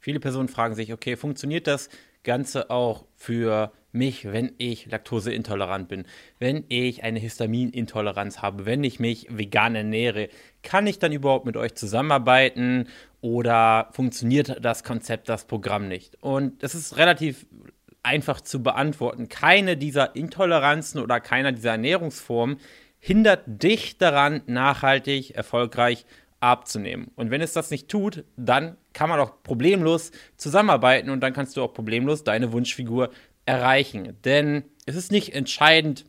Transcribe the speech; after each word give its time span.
Viele 0.00 0.20
Personen 0.20 0.48
fragen 0.48 0.74
sich, 0.74 0.92
okay, 0.92 1.16
funktioniert 1.16 1.66
das 1.66 1.88
Ganze 2.22 2.70
auch 2.70 3.04
für 3.16 3.72
mich, 3.92 4.30
wenn 4.30 4.52
ich 4.58 4.86
laktoseintolerant 4.86 5.88
bin, 5.88 6.04
wenn 6.38 6.64
ich 6.68 7.02
eine 7.02 7.18
Histaminintoleranz 7.18 8.40
habe, 8.40 8.66
wenn 8.66 8.84
ich 8.84 9.00
mich 9.00 9.26
vegan 9.30 9.74
ernähre, 9.74 10.28
kann 10.62 10.86
ich 10.86 10.98
dann 10.98 11.12
überhaupt 11.12 11.46
mit 11.46 11.56
euch 11.56 11.74
zusammenarbeiten 11.74 12.88
oder 13.20 13.88
funktioniert 13.92 14.64
das 14.64 14.84
Konzept, 14.84 15.28
das 15.28 15.46
Programm 15.46 15.88
nicht? 15.88 16.22
Und 16.22 16.62
es 16.62 16.74
ist 16.74 16.96
relativ 16.96 17.46
einfach 18.02 18.40
zu 18.40 18.62
beantworten. 18.62 19.28
Keine 19.28 19.76
dieser 19.76 20.14
Intoleranzen 20.16 21.00
oder 21.00 21.20
keiner 21.20 21.52
dieser 21.52 21.72
Ernährungsformen 21.72 22.58
hindert 22.98 23.42
dich 23.46 23.98
daran, 23.98 24.42
nachhaltig, 24.46 25.34
erfolgreich 25.34 26.06
abzunehmen. 26.40 27.10
Und 27.16 27.30
wenn 27.30 27.42
es 27.42 27.52
das 27.52 27.70
nicht 27.70 27.88
tut, 27.88 28.24
dann 28.36 28.76
kann 28.92 29.08
man 29.08 29.20
auch 29.20 29.42
problemlos 29.42 30.10
zusammenarbeiten 30.36 31.10
und 31.10 31.20
dann 31.20 31.32
kannst 31.32 31.56
du 31.56 31.62
auch 31.62 31.72
problemlos 31.72 32.24
deine 32.24 32.52
Wunschfigur 32.52 33.10
erreichen. 33.46 34.16
Denn 34.24 34.64
es 34.86 34.96
ist 34.96 35.12
nicht 35.12 35.34
entscheidend, 35.34 36.06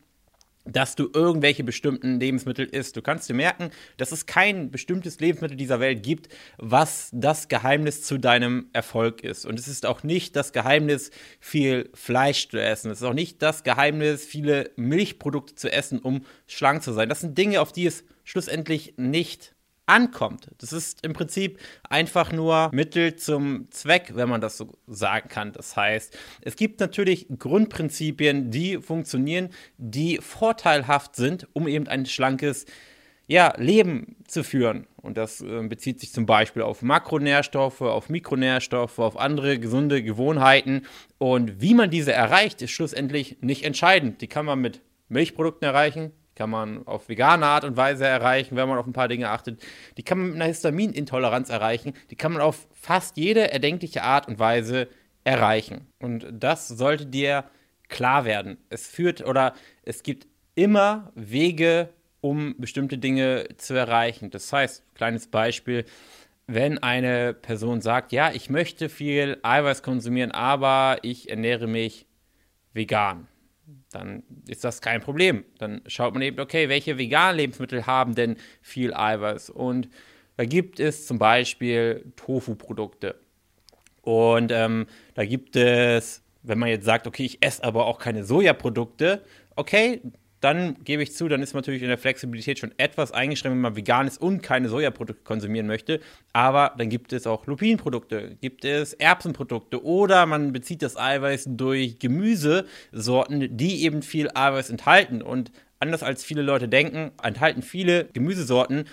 dass 0.65 0.95
du 0.95 1.09
irgendwelche 1.13 1.63
bestimmten 1.63 2.19
Lebensmittel 2.19 2.65
isst. 2.65 2.95
Du 2.95 3.01
kannst 3.01 3.27
dir 3.27 3.33
merken, 3.33 3.71
dass 3.97 4.11
es 4.11 4.25
kein 4.25 4.69
bestimmtes 4.69 5.19
Lebensmittel 5.19 5.57
dieser 5.57 5.79
Welt 5.79 6.03
gibt, 6.03 6.29
was 6.57 7.09
das 7.11 7.47
Geheimnis 7.47 8.03
zu 8.03 8.19
deinem 8.19 8.67
Erfolg 8.71 9.23
ist. 9.23 9.45
Und 9.45 9.57
es 9.57 9.67
ist 9.67 9.85
auch 9.85 10.03
nicht 10.03 10.35
das 10.35 10.53
Geheimnis, 10.53 11.09
viel 11.39 11.89
Fleisch 11.93 12.49
zu 12.49 12.61
essen. 12.61 12.91
Es 12.91 13.01
ist 13.01 13.07
auch 13.07 13.13
nicht 13.13 13.41
das 13.41 13.63
Geheimnis, 13.63 14.23
viele 14.23 14.69
Milchprodukte 14.75 15.55
zu 15.55 15.71
essen, 15.71 15.99
um 15.99 16.25
schlank 16.45 16.83
zu 16.83 16.93
sein. 16.93 17.09
Das 17.09 17.21
sind 17.21 17.37
Dinge, 17.37 17.59
auf 17.59 17.71
die 17.71 17.87
es 17.87 18.03
schlussendlich 18.23 18.93
nicht 18.97 19.55
ankommt. 19.91 20.47
Das 20.59 20.71
ist 20.71 21.05
im 21.05 21.13
Prinzip 21.13 21.59
einfach 21.89 22.31
nur 22.31 22.69
Mittel 22.73 23.17
zum 23.17 23.69
Zweck, 23.71 24.13
wenn 24.15 24.29
man 24.29 24.39
das 24.39 24.57
so 24.57 24.71
sagen 24.87 25.27
kann. 25.27 25.51
Das 25.51 25.75
heißt, 25.75 26.17
es 26.41 26.55
gibt 26.55 26.79
natürlich 26.79 27.27
Grundprinzipien, 27.37 28.51
die 28.51 28.77
funktionieren, 28.77 29.49
die 29.77 30.17
vorteilhaft 30.17 31.15
sind, 31.15 31.47
um 31.53 31.67
eben 31.67 31.87
ein 31.87 32.05
schlankes 32.05 32.65
ja, 33.27 33.53
Leben 33.57 34.15
zu 34.27 34.43
führen. 34.43 34.87
Und 34.97 35.17
das 35.17 35.41
äh, 35.41 35.61
bezieht 35.67 35.99
sich 35.99 36.11
zum 36.13 36.25
Beispiel 36.25 36.61
auf 36.61 36.81
Makronährstoffe, 36.81 37.81
auf 37.81 38.09
Mikronährstoffe, 38.09 38.99
auf 38.99 39.17
andere 39.17 39.59
gesunde 39.59 40.03
Gewohnheiten. 40.03 40.85
Und 41.17 41.61
wie 41.61 41.73
man 41.73 41.89
diese 41.89 42.13
erreicht, 42.13 42.61
ist 42.61 42.71
schlussendlich 42.71 43.37
nicht 43.41 43.63
entscheidend. 43.63 44.21
Die 44.21 44.27
kann 44.27 44.45
man 44.45 44.59
mit 44.59 44.81
Milchprodukten 45.09 45.65
erreichen, 45.65 46.11
kann 46.41 46.49
man 46.49 46.87
auf 46.87 47.07
vegane 47.07 47.45
Art 47.45 47.65
und 47.65 47.77
Weise 47.77 48.07
erreichen, 48.07 48.55
wenn 48.55 48.67
man 48.67 48.79
auf 48.79 48.87
ein 48.87 48.93
paar 48.93 49.07
Dinge 49.07 49.29
achtet. 49.29 49.61
Die 49.97 50.01
kann 50.01 50.17
man 50.17 50.27
mit 50.29 50.35
einer 50.37 50.45
Histaminintoleranz 50.45 51.49
erreichen. 51.49 51.93
Die 52.09 52.15
kann 52.15 52.33
man 52.33 52.41
auf 52.41 52.67
fast 52.71 53.15
jede 53.15 53.51
erdenkliche 53.51 54.01
Art 54.01 54.27
und 54.27 54.39
Weise 54.39 54.87
erreichen. 55.23 55.85
Und 55.99 56.25
das 56.31 56.67
sollte 56.67 57.05
dir 57.05 57.43
klar 57.89 58.25
werden. 58.25 58.57
Es 58.69 58.87
führt 58.87 59.23
oder 59.23 59.53
es 59.83 60.01
gibt 60.01 60.25
immer 60.55 61.11
Wege, 61.13 61.89
um 62.21 62.55
bestimmte 62.57 62.97
Dinge 62.97 63.49
zu 63.57 63.75
erreichen. 63.75 64.31
Das 64.31 64.51
heißt, 64.51 64.83
kleines 64.95 65.27
Beispiel, 65.27 65.85
wenn 66.47 66.79
eine 66.79 67.35
Person 67.35 67.81
sagt, 67.81 68.13
ja, 68.13 68.31
ich 68.31 68.49
möchte 68.49 68.89
viel 68.89 69.37
Eiweiß 69.43 69.83
konsumieren, 69.83 70.31
aber 70.31 70.97
ich 71.03 71.29
ernähre 71.29 71.67
mich 71.67 72.07
vegan 72.73 73.27
dann 73.91 74.23
ist 74.47 74.63
das 74.63 74.81
kein 74.81 75.01
Problem. 75.01 75.43
Dann 75.57 75.81
schaut 75.87 76.13
man 76.13 76.21
eben, 76.21 76.39
okay, 76.39 76.69
welche 76.69 76.97
veganen 76.97 77.37
Lebensmittel 77.37 77.85
haben 77.85 78.15
denn 78.15 78.37
viel 78.61 78.93
Eiweiß? 78.93 79.49
Und 79.49 79.89
da 80.37 80.45
gibt 80.45 80.79
es 80.79 81.07
zum 81.07 81.19
Beispiel 81.19 82.11
Tofu-Produkte. 82.15 83.15
Und 84.01 84.51
ähm, 84.51 84.87
da 85.13 85.25
gibt 85.25 85.55
es, 85.55 86.23
wenn 86.41 86.57
man 86.57 86.69
jetzt 86.69 86.85
sagt, 86.85 87.05
okay, 87.05 87.25
ich 87.25 87.43
esse 87.43 87.63
aber 87.63 87.85
auch 87.85 87.99
keine 87.99 88.23
Sojaprodukte, 88.23 89.23
okay, 89.55 90.01
dann 90.41 90.75
gebe 90.83 91.03
ich 91.03 91.13
zu, 91.13 91.27
dann 91.27 91.41
ist 91.41 91.53
man 91.53 91.61
natürlich 91.61 91.83
in 91.83 91.87
der 91.87 91.99
Flexibilität 91.99 92.59
schon 92.59 92.73
etwas 92.77 93.11
eingeschränkt, 93.11 93.55
wenn 93.55 93.61
man 93.61 93.75
vegan 93.75 94.07
ist 94.07 94.19
und 94.19 94.41
keine 94.41 94.69
Sojaprodukte 94.69 95.23
konsumieren 95.23 95.67
möchte. 95.67 96.01
Aber 96.33 96.73
dann 96.77 96.89
gibt 96.89 97.13
es 97.13 97.27
auch 97.27 97.45
Lupinprodukte, 97.45 98.37
gibt 98.41 98.65
es 98.65 98.93
Erbsenprodukte 98.93 99.83
oder 99.85 100.25
man 100.25 100.51
bezieht 100.51 100.81
das 100.81 100.97
Eiweiß 100.97 101.45
durch 101.51 101.99
Gemüsesorten, 101.99 103.55
die 103.55 103.83
eben 103.83 104.01
viel 104.01 104.29
Eiweiß 104.33 104.71
enthalten. 104.71 105.21
Und 105.21 105.51
anders 105.79 106.01
als 106.01 106.23
viele 106.23 106.41
Leute 106.41 106.67
denken, 106.67 107.11
enthalten 107.21 107.61
viele 107.61 108.05
Gemüsesorten 108.05 108.85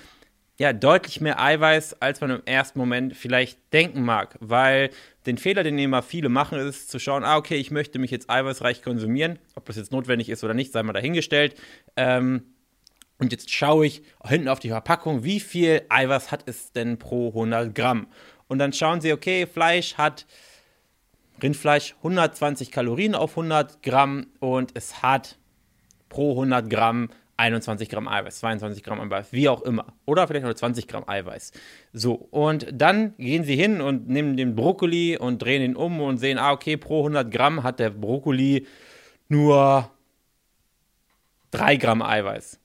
ja 0.59 0.73
deutlich 0.73 1.21
mehr 1.21 1.41
Eiweiß, 1.41 2.03
als 2.03 2.21
man 2.21 2.31
im 2.31 2.43
ersten 2.45 2.79
Moment 2.79 3.17
vielleicht 3.17 3.73
denken 3.73 4.03
mag, 4.03 4.37
weil 4.41 4.91
den 5.27 5.39
Fehler, 5.39 5.63
den 5.63 5.79
immer 5.79 6.03
viele 6.03 6.29
machen, 6.29 6.59
ist 6.59 6.91
zu 6.91 6.99
schauen, 6.99 7.25
ah, 7.25 7.37
okay, 7.37 7.57
ich 7.57 7.71
möchte 7.71 7.99
mich 7.99 8.11
jetzt 8.11 8.29
eiweißreich 8.29 8.83
konsumieren, 8.83 9.39
ob 9.55 9.67
das 9.67 9.77
jetzt 9.77 9.93
notwendig 9.93 10.29
ist 10.29 10.43
oder 10.43 10.55
nicht, 10.55 10.73
sei 10.73 10.83
mal 10.83 10.93
dahingestellt. 10.93 11.55
Ähm, 11.97 12.43
und 13.19 13.33
jetzt 13.33 13.51
schaue 13.53 13.87
ich 13.87 14.03
hinten 14.25 14.49
auf 14.49 14.59
die 14.59 14.69
Verpackung, 14.69 15.25
wie 15.25 15.41
viel 15.41 15.83
Eiweiß 15.89 16.31
hat 16.31 16.45
es 16.47 16.73
denn 16.73 16.99
pro 16.99 17.29
100 17.29 17.75
Gramm? 17.75 18.09
Und 18.49 18.59
dann 18.59 18.73
schauen 18.73 19.01
Sie, 19.01 19.13
okay, 19.13 19.47
Fleisch 19.47 19.95
hat 19.95 20.27
Rindfleisch 21.41 21.95
120 21.99 22.73
Kalorien 22.73 23.15
auf 23.15 23.33
100 23.33 23.83
Gramm 23.83 24.27
und 24.41 24.73
es 24.75 25.03
hat 25.03 25.37
pro 26.09 26.33
100 26.33 26.69
Gramm 26.69 27.11
21 27.39 27.89
Gramm 27.89 28.09
Eiweiß, 28.09 28.41
22 28.41 28.83
Gramm 28.83 29.01
Eiweiß, 29.01 29.33
wie 29.33 29.49
auch 29.49 29.63
immer. 29.63 29.95
Oder 30.07 30.27
vielleicht 30.27 30.45
nur 30.45 30.55
20 30.55 30.89
Gramm 30.89 31.05
Eiweiß. 31.07 31.53
So, 31.93 32.15
und 32.15 32.67
dann 32.73 33.17
gehen 33.17 33.45
sie 33.45 33.57
hin 33.57 33.81
und 33.81 34.09
nehmen 34.09 34.37
den 34.37 34.55
Brokkoli 34.55 35.17
und 35.17 35.41
drehen 35.41 35.63
ihn 35.63 35.77
um 35.77 36.01
und 36.01 36.19
sehen, 36.19 36.37
ah, 36.37 36.53
okay, 36.53 36.77
pro 36.77 36.99
100 36.99 37.31
Gramm 37.31 37.63
hat 37.63 37.79
der 37.79 37.91
Brokkoli 37.91 38.67
nur 39.29 39.91
3 41.53 41.77
Gramm 41.77 42.03
Eiweiß. 42.03 42.59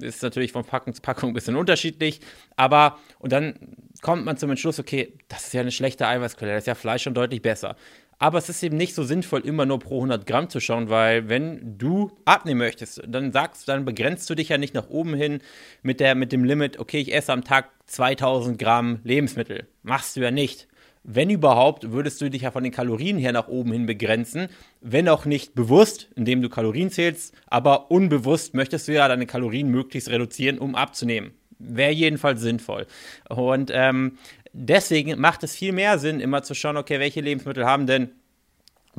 Ist 0.00 0.22
natürlich 0.22 0.52
von 0.52 0.64
Packung 0.64 0.94
zu 0.94 1.02
Packung 1.02 1.30
ein 1.30 1.34
bisschen 1.34 1.56
unterschiedlich, 1.56 2.20
aber 2.56 2.98
und 3.18 3.30
dann 3.32 3.54
kommt 4.00 4.24
man 4.24 4.38
zum 4.38 4.48
Entschluss, 4.48 4.78
okay, 4.78 5.18
das 5.28 5.46
ist 5.46 5.52
ja 5.52 5.60
eine 5.60 5.70
schlechte 5.70 6.06
Eiweißquelle, 6.06 6.52
das 6.52 6.62
ist 6.62 6.66
ja 6.66 6.74
Fleisch 6.74 7.02
schon 7.02 7.12
deutlich 7.12 7.42
besser. 7.42 7.76
Aber 8.18 8.38
es 8.38 8.48
ist 8.48 8.62
eben 8.62 8.76
nicht 8.76 8.94
so 8.94 9.02
sinnvoll, 9.02 9.40
immer 9.40 9.66
nur 9.66 9.78
pro 9.78 9.96
100 9.96 10.26
Gramm 10.26 10.48
zu 10.48 10.60
schauen, 10.60 10.88
weil 10.88 11.28
wenn 11.28 11.76
du 11.78 12.12
abnehmen 12.24 12.58
möchtest, 12.58 13.02
dann 13.06 13.32
sagst, 13.32 13.68
dann 13.68 13.84
begrenzt 13.84 14.30
du 14.30 14.34
dich 14.34 14.48
ja 14.48 14.58
nicht 14.58 14.74
nach 14.74 14.88
oben 14.88 15.14
hin 15.14 15.40
mit, 15.82 15.98
der, 15.98 16.14
mit 16.14 16.32
dem 16.32 16.44
Limit, 16.44 16.78
okay, 16.78 16.98
ich 16.98 17.12
esse 17.14 17.32
am 17.32 17.44
Tag 17.44 17.70
2000 17.86 18.58
Gramm 18.58 19.00
Lebensmittel. 19.02 19.66
Machst 19.82 20.16
du 20.16 20.20
ja 20.20 20.30
nicht. 20.30 20.68
Wenn 21.04 21.30
überhaupt, 21.30 21.90
würdest 21.90 22.20
du 22.20 22.30
dich 22.30 22.42
ja 22.42 22.52
von 22.52 22.62
den 22.62 22.72
Kalorien 22.72 23.18
her 23.18 23.32
nach 23.32 23.48
oben 23.48 23.72
hin 23.72 23.86
begrenzen, 23.86 24.46
wenn 24.80 25.08
auch 25.08 25.24
nicht 25.24 25.56
bewusst, 25.56 26.08
indem 26.14 26.42
du 26.42 26.48
Kalorien 26.48 26.90
zählst, 26.90 27.34
aber 27.48 27.90
unbewusst 27.90 28.54
möchtest 28.54 28.86
du 28.86 28.92
ja 28.92 29.08
deine 29.08 29.26
Kalorien 29.26 29.68
möglichst 29.68 30.10
reduzieren, 30.10 30.58
um 30.58 30.76
abzunehmen. 30.76 31.32
Wäre 31.64 31.92
jedenfalls 31.92 32.40
sinnvoll. 32.40 32.86
Und 33.28 33.70
ähm, 33.72 34.18
deswegen 34.52 35.20
macht 35.20 35.42
es 35.44 35.54
viel 35.54 35.72
mehr 35.72 35.98
Sinn, 35.98 36.20
immer 36.20 36.42
zu 36.42 36.54
schauen, 36.54 36.76
okay, 36.76 36.98
welche 37.00 37.20
Lebensmittel 37.20 37.64
haben 37.64 37.86
denn 37.86 38.10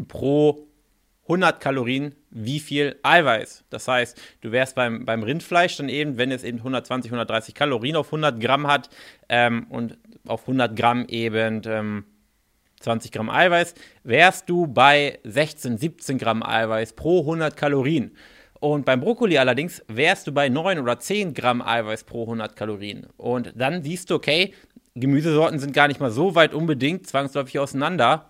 pro 0.07 0.67
100 1.23 1.61
Kalorien 1.61 2.15
wie 2.31 2.59
viel 2.59 2.97
Eiweiß. 3.03 3.63
Das 3.69 3.87
heißt, 3.87 4.19
du 4.41 4.51
wärst 4.51 4.75
beim, 4.75 5.05
beim 5.05 5.23
Rindfleisch 5.23 5.77
dann 5.77 5.87
eben, 5.87 6.17
wenn 6.17 6.31
es 6.31 6.43
eben 6.43 6.57
120, 6.57 7.11
130 7.11 7.55
Kalorien 7.55 7.95
auf 7.95 8.07
100 8.07 8.39
Gramm 8.39 8.67
hat 8.67 8.89
ähm, 9.29 9.67
und 9.69 9.97
auf 10.27 10.41
100 10.41 10.75
Gramm 10.75 11.05
eben 11.07 11.61
ähm, 11.65 12.05
20 12.81 13.11
Gramm 13.11 13.29
Eiweiß, 13.29 13.75
wärst 14.03 14.49
du 14.49 14.67
bei 14.67 15.19
16, 15.23 15.77
17 15.77 16.17
Gramm 16.17 16.43
Eiweiß 16.43 16.93
pro 16.93 17.21
100 17.21 17.55
Kalorien. 17.55 18.15
Und 18.63 18.85
beim 18.85 19.01
Brokkoli 19.01 19.37
allerdings 19.37 19.83
wärst 19.89 20.25
du 20.25 20.31
bei 20.31 20.47
9 20.47 20.79
oder 20.79 20.97
10 20.97 21.33
Gramm 21.33 21.61
Eiweiß 21.61 22.05
pro 22.05 22.23
100 22.23 22.55
Kalorien. 22.55 23.07
Und 23.17 23.51
dann 23.57 23.83
siehst 23.83 24.09
du, 24.09 24.15
okay, 24.15 24.53
Gemüsesorten 24.95 25.59
sind 25.59 25.73
gar 25.73 25.89
nicht 25.89 25.99
mal 25.99 26.11
so 26.11 26.33
weit 26.35 26.53
unbedingt 26.53 27.05
zwangsläufig 27.05 27.59
auseinander. 27.59 28.29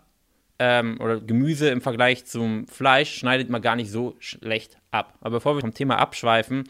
Ähm, 0.57 0.99
oder 0.99 1.21
Gemüse 1.21 1.69
im 1.69 1.81
Vergleich 1.81 2.25
zum 2.25 2.65
Fleisch 2.67 3.13
schneidet 3.13 3.51
man 3.51 3.61
gar 3.61 3.75
nicht 3.75 3.91
so 3.91 4.15
schlecht 4.17 4.79
ab. 4.89 5.13
Aber 5.21 5.37
bevor 5.37 5.55
wir 5.55 5.61
vom 5.61 5.75
Thema 5.75 5.99
abschweifen, 5.99 6.63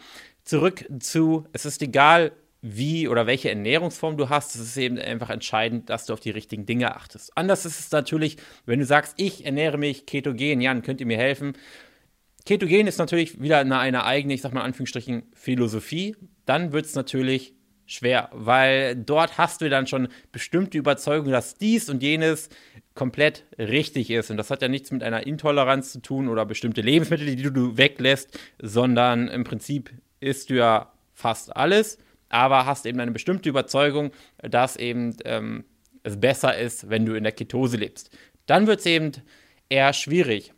zurück 0.44 0.84
zu, 1.00 1.46
es 1.54 1.64
ist 1.64 1.80
egal, 1.80 2.32
wie 2.60 3.08
oder 3.08 3.26
welche 3.26 3.48
Ernährungsform 3.48 4.18
du 4.18 4.28
hast, 4.28 4.56
es 4.56 4.60
ist 4.60 4.76
eben 4.76 4.98
einfach 4.98 5.30
entscheidend, 5.30 5.88
dass 5.88 6.04
du 6.04 6.12
auf 6.12 6.20
die 6.20 6.30
richtigen 6.30 6.66
Dinge 6.66 6.94
achtest. 6.94 7.34
Anders 7.34 7.64
ist 7.64 7.80
es 7.80 7.90
natürlich, 7.92 8.36
wenn 8.66 8.78
du 8.78 8.84
sagst, 8.84 9.14
ich 9.16 9.46
ernähre 9.46 9.78
mich 9.78 10.04
ketogen, 10.04 10.60
Jan, 10.60 10.82
könnt 10.82 11.00
ihr 11.00 11.06
mir 11.06 11.16
helfen? 11.16 11.54
Ketogen 12.46 12.86
ist 12.86 12.98
natürlich 12.98 13.40
wieder 13.40 13.58
eine, 13.58 13.78
eine 13.78 14.04
eigene, 14.04 14.34
ich 14.34 14.42
sag 14.42 14.52
mal 14.52 14.60
in 14.60 14.66
Anführungsstrichen, 14.66 15.22
Philosophie. 15.32 16.14
Dann 16.44 16.72
wird 16.72 16.84
es 16.84 16.94
natürlich 16.94 17.54
schwer, 17.86 18.28
weil 18.32 18.96
dort 18.96 19.38
hast 19.38 19.60
du 19.60 19.70
dann 19.70 19.86
schon 19.86 20.08
bestimmte 20.30 20.76
Überzeugungen, 20.76 21.32
dass 21.32 21.56
dies 21.56 21.88
und 21.88 22.02
jenes 22.02 22.50
komplett 22.94 23.44
richtig 23.58 24.10
ist. 24.10 24.30
Und 24.30 24.36
das 24.36 24.50
hat 24.50 24.62
ja 24.62 24.68
nichts 24.68 24.90
mit 24.90 25.02
einer 25.02 25.26
Intoleranz 25.26 25.92
zu 25.92 26.00
tun 26.00 26.28
oder 26.28 26.44
bestimmte 26.46 26.80
Lebensmittel, 26.80 27.34
die 27.34 27.42
du 27.42 27.76
weglässt, 27.76 28.38
sondern 28.60 29.28
im 29.28 29.44
Prinzip 29.44 29.90
isst 30.20 30.50
du 30.50 30.54
ja 30.54 30.92
fast 31.12 31.54
alles, 31.56 31.98
aber 32.28 32.66
hast 32.66 32.86
eben 32.86 33.00
eine 33.00 33.12
bestimmte 33.12 33.48
Überzeugung, 33.48 34.10
dass 34.42 34.76
eben 34.76 35.16
ähm, 35.24 35.64
es 36.02 36.20
besser 36.20 36.56
ist, 36.58 36.90
wenn 36.90 37.06
du 37.06 37.14
in 37.14 37.24
der 37.24 37.32
Ketose 37.32 37.76
lebst. 37.76 38.10
Dann 38.46 38.66
wird 38.66 38.80
es 38.80 38.86
eben 38.86 39.12
eher 39.68 39.92
schwierig. 39.92 40.52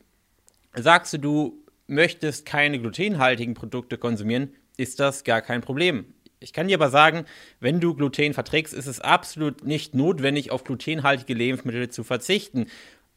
Sagst 0.74 1.14
du, 1.14 1.18
du 1.18 1.65
möchtest 1.86 2.46
keine 2.46 2.78
glutenhaltigen 2.78 3.54
Produkte 3.54 3.98
konsumieren, 3.98 4.54
ist 4.76 5.00
das 5.00 5.24
gar 5.24 5.40
kein 5.40 5.60
Problem. 5.60 6.06
Ich 6.38 6.52
kann 6.52 6.68
dir 6.68 6.76
aber 6.76 6.90
sagen, 6.90 7.24
wenn 7.60 7.80
du 7.80 7.94
Gluten 7.94 8.34
verträgst, 8.34 8.74
ist 8.74 8.86
es 8.86 9.00
absolut 9.00 9.64
nicht 9.64 9.94
notwendig, 9.94 10.50
auf 10.50 10.64
glutenhaltige 10.64 11.34
Lebensmittel 11.34 11.88
zu 11.88 12.04
verzichten. 12.04 12.66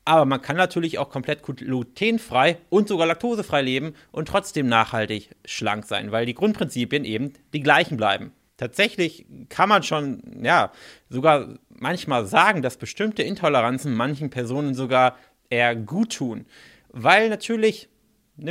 Aber 0.05 0.25
man 0.25 0.41
kann 0.41 0.55
natürlich 0.55 0.97
auch 0.97 1.09
komplett 1.09 1.43
glutenfrei 1.43 2.57
und 2.69 2.87
sogar 2.87 3.07
laktosefrei 3.07 3.61
leben 3.61 3.93
und 4.11 4.27
trotzdem 4.27 4.67
nachhaltig 4.67 5.29
schlank 5.45 5.85
sein, 5.85 6.11
weil 6.11 6.25
die 6.25 6.33
Grundprinzipien 6.33 7.03
eben 7.03 7.33
die 7.53 7.61
gleichen 7.61 7.97
bleiben. 7.97 8.31
Tatsächlich 8.57 9.25
kann 9.49 9.69
man 9.69 9.83
schon, 9.83 10.41
ja, 10.43 10.71
sogar 11.09 11.59
manchmal 11.69 12.25
sagen, 12.25 12.61
dass 12.61 12.77
bestimmte 12.77 13.23
Intoleranzen 13.23 13.93
manchen 13.93 14.29
Personen 14.29 14.73
sogar 14.73 15.17
eher 15.49 15.75
gut 15.75 16.15
tun. 16.15 16.45
Weil 16.89 17.29
natürlich, 17.29 17.87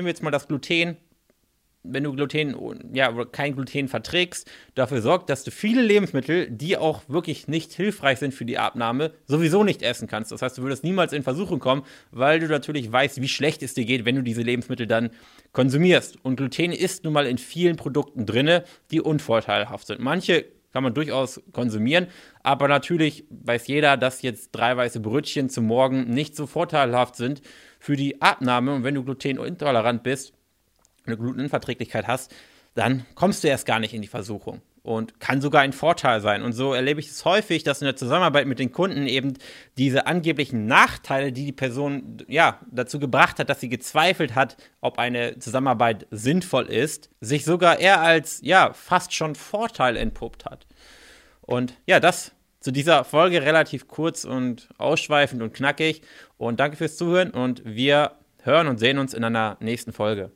wir 0.04 0.10
jetzt 0.10 0.22
mal 0.22 0.30
das 0.30 0.48
Gluten, 0.48 0.96
wenn 1.82 2.04
du 2.04 2.12
Gluten, 2.12 2.54
ja, 2.92 3.12
kein 3.26 3.54
Gluten 3.54 3.88
verträgst, 3.88 4.50
dafür 4.74 5.00
sorgt, 5.00 5.30
dass 5.30 5.44
du 5.44 5.50
viele 5.50 5.82
Lebensmittel, 5.82 6.50
die 6.50 6.76
auch 6.76 7.02
wirklich 7.08 7.48
nicht 7.48 7.72
hilfreich 7.72 8.18
sind 8.18 8.34
für 8.34 8.44
die 8.44 8.58
Abnahme, 8.58 9.12
sowieso 9.26 9.64
nicht 9.64 9.82
essen 9.82 10.08
kannst. 10.08 10.32
Das 10.32 10.42
heißt, 10.42 10.58
du 10.58 10.62
würdest 10.62 10.84
niemals 10.84 11.12
in 11.12 11.22
Versuchung 11.22 11.60
kommen, 11.60 11.82
weil 12.10 12.40
du 12.40 12.48
natürlich 12.48 12.90
weißt, 12.90 13.20
wie 13.20 13.28
schlecht 13.28 13.62
es 13.62 13.74
dir 13.74 13.84
geht, 13.84 14.04
wenn 14.04 14.16
du 14.16 14.22
diese 14.22 14.42
Lebensmittel 14.42 14.86
dann 14.86 15.10
konsumierst. 15.52 16.22
Und 16.24 16.36
Gluten 16.36 16.72
ist 16.72 17.04
nun 17.04 17.12
mal 17.12 17.26
in 17.26 17.38
vielen 17.38 17.76
Produkten 17.76 18.26
drin, 18.26 18.60
die 18.90 19.00
unvorteilhaft 19.00 19.86
sind. 19.86 20.00
Manche 20.00 20.44
kann 20.72 20.82
man 20.82 20.92
durchaus 20.92 21.40
konsumieren, 21.52 22.08
aber 22.42 22.68
natürlich 22.68 23.24
weiß 23.30 23.66
jeder, 23.68 23.96
dass 23.96 24.20
jetzt 24.20 24.50
drei 24.52 24.76
weiße 24.76 25.00
Brötchen 25.00 25.48
zum 25.48 25.64
Morgen 25.64 26.10
nicht 26.10 26.36
so 26.36 26.46
vorteilhaft 26.46 27.16
sind 27.16 27.40
für 27.78 27.96
die 27.96 28.20
Abnahme. 28.20 28.74
Und 28.74 28.84
wenn 28.84 28.94
du 28.94 29.04
glutenintolerant 29.04 30.02
bist, 30.02 30.32
eine 31.06 31.16
Glutenunverträglichkeit 31.16 32.06
hast, 32.06 32.34
dann 32.74 33.06
kommst 33.14 33.42
du 33.42 33.48
erst 33.48 33.66
gar 33.66 33.80
nicht 33.80 33.94
in 33.94 34.02
die 34.02 34.08
Versuchung 34.08 34.62
und 34.82 35.20
kann 35.20 35.40
sogar 35.40 35.62
ein 35.62 35.72
Vorteil 35.72 36.20
sein. 36.20 36.42
Und 36.42 36.52
so 36.52 36.72
erlebe 36.72 37.00
ich 37.00 37.08
es 37.08 37.24
häufig, 37.24 37.62
dass 37.62 37.82
in 37.82 37.86
der 37.86 37.96
Zusammenarbeit 37.96 38.46
mit 38.46 38.58
den 38.58 38.72
Kunden 38.72 39.06
eben 39.06 39.34
diese 39.76 40.06
angeblichen 40.06 40.66
Nachteile, 40.66 41.32
die 41.32 41.44
die 41.44 41.52
Person 41.52 42.24
ja 42.28 42.60
dazu 42.70 42.98
gebracht 42.98 43.38
hat, 43.38 43.50
dass 43.50 43.60
sie 43.60 43.68
gezweifelt 43.68 44.34
hat, 44.34 44.56
ob 44.80 44.98
eine 44.98 45.38
Zusammenarbeit 45.38 46.06
sinnvoll 46.10 46.66
ist, 46.66 47.10
sich 47.20 47.44
sogar 47.44 47.80
eher 47.80 48.00
als 48.00 48.40
ja 48.42 48.72
fast 48.72 49.12
schon 49.12 49.34
Vorteil 49.34 49.96
entpuppt 49.96 50.44
hat. 50.44 50.66
Und 51.42 51.74
ja, 51.86 52.00
das 52.00 52.32
zu 52.60 52.72
dieser 52.72 53.04
Folge 53.04 53.42
relativ 53.42 53.88
kurz 53.88 54.24
und 54.24 54.68
ausschweifend 54.78 55.42
und 55.42 55.54
knackig. 55.54 56.02
Und 56.38 56.60
danke 56.60 56.76
fürs 56.76 56.96
Zuhören 56.96 57.30
und 57.30 57.62
wir 57.64 58.12
hören 58.42 58.68
und 58.68 58.78
sehen 58.78 58.98
uns 58.98 59.12
in 59.12 59.24
einer 59.24 59.56
nächsten 59.60 59.92
Folge. 59.92 60.30